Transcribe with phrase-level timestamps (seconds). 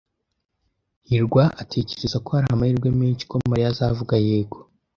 [1.07, 4.57] hirwa atekereza ko hari amahirwe menshi ko Mariya azavuga yego.